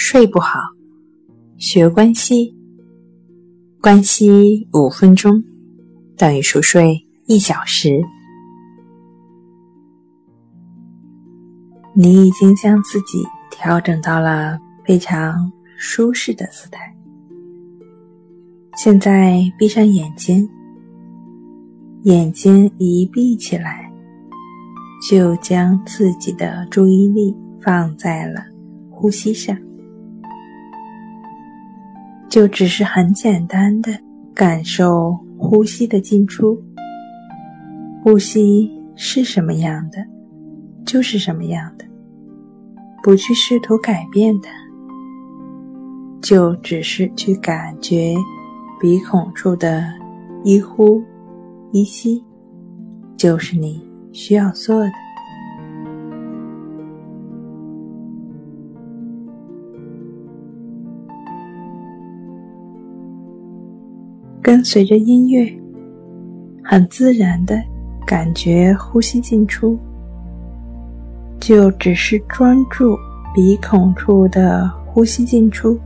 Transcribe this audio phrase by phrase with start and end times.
[0.00, 0.60] 睡不好，
[1.56, 2.54] 学关西，
[3.82, 5.42] 关西五分钟。
[6.16, 8.00] 等于熟睡一小时。
[11.94, 14.56] 你已经将自己调整到了
[14.86, 16.96] 非常舒适的姿态。
[18.76, 20.48] 现在闭上眼睛，
[22.04, 23.92] 眼睛一闭起来，
[25.10, 28.40] 就将自己的注意力放在了
[28.90, 29.58] 呼吸上，
[32.28, 33.90] 就只是很简单的
[34.34, 36.60] 感受呼吸的进出。
[38.04, 39.98] 呼吸是什么样的，
[40.86, 41.84] 就是什么样的，
[43.02, 44.50] 不去试图改变它，
[46.20, 48.14] 就只是去感觉。
[48.80, 49.84] 鼻孔处的
[50.44, 51.02] 一呼
[51.72, 52.22] 一吸，
[53.16, 55.07] 就是你需要做的。
[64.42, 65.52] 跟随着音乐，
[66.64, 67.60] 很自然的
[68.06, 69.78] 感觉呼吸进出，
[71.38, 72.96] 就只是专注
[73.34, 75.78] 鼻孔处的呼吸进出。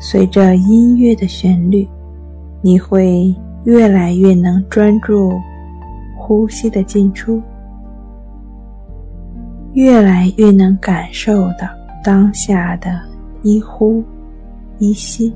[0.00, 1.86] 随着音乐的旋律，
[2.62, 5.32] 你会越来越能专注
[6.16, 7.42] 呼吸的进出，
[9.76, 11.68] 越来越能感受到
[12.02, 12.98] 当下的
[13.42, 14.02] 一呼
[14.78, 15.34] 一吸。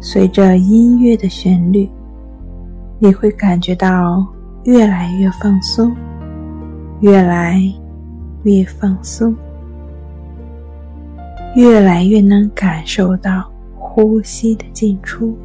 [0.00, 1.86] 随着音乐的旋律，
[2.98, 4.26] 你会感觉到。
[4.64, 5.96] 越来越放松，
[7.00, 7.62] 越来
[8.42, 9.34] 越放松，
[11.54, 13.50] 越来越能感受到
[14.00, 15.36] 呼吸的进出。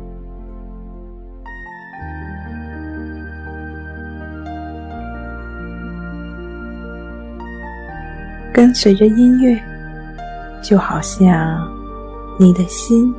[8.53, 9.59] 跟随着音乐，
[10.61, 11.67] 就好像
[12.39, 13.11] 你的心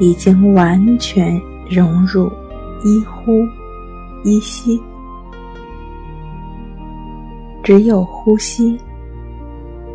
[0.00, 1.40] 已经完全
[1.70, 2.26] 融入
[2.84, 3.46] 一呼。
[4.24, 4.82] 一吸，
[7.62, 8.76] 只有呼吸，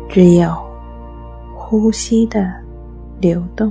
[0.08, 0.48] 只有
[1.54, 2.50] 呼吸的
[3.20, 3.70] 流动。